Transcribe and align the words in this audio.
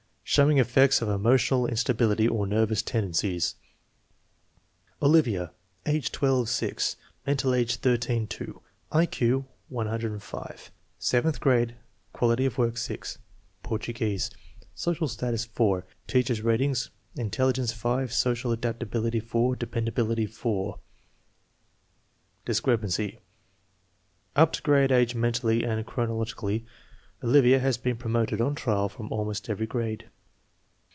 Showing 0.23 0.59
effects 0.59 1.01
of 1.01 1.09
emotional 1.09 1.67
instability 1.67 2.25
or 2.25 2.47
nervous 2.47 2.81
tendencies. 2.81 3.55
Olivia. 5.01 5.51
Age 5.85 6.09
l$ 6.23 6.45
6, 6.47 6.95
mental 7.27 7.53
age 7.53 7.75
13 7.75 8.27
2, 8.27 8.61
I 8.93 9.05
Q 9.07 9.45
105, 9.67 10.71
seventh 10.97 11.41
grade, 11.41 11.75
quality 12.13 12.45
of 12.45 12.57
work 12.57 12.77
6. 12.77 13.17
Portuguese, 13.61 14.29
social 14.73 15.09
status 15.09 15.43
4. 15.43 15.85
Teacher's 16.07 16.41
ratings: 16.41 16.91
intelligence 17.17 17.73
5, 17.73 18.13
social, 18.13 18.53
adaptability 18.53 19.19
4, 19.19 19.57
de 19.57 19.65
pendability 19.65 20.29
4. 20.33 20.79
Discrepancy: 22.45 23.19
Up 24.37 24.53
to 24.53 24.61
grade 24.61 24.93
age 24.93 25.13
mentally 25.13 25.65
and 25.65 25.85
chronologi 25.85 26.37
cally, 26.39 26.65
Olivia 27.21 27.59
has 27.59 27.77
been 27.77 27.97
promoted 27.97 28.39
on 28.39 28.55
trial 28.55 28.87
from 28.87 29.11
almost 29.11 29.49
every 29.49 29.67
grade. 29.67 30.07